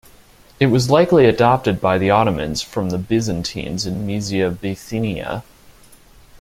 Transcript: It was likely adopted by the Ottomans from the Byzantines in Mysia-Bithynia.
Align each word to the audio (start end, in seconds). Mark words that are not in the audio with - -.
It 0.59 0.65
was 0.65 0.89
likely 0.89 1.27
adopted 1.27 1.79
by 1.79 1.99
the 1.99 2.09
Ottomans 2.09 2.63
from 2.63 2.89
the 2.89 2.97
Byzantines 2.97 3.85
in 3.85 4.07
Mysia-Bithynia. 4.07 5.43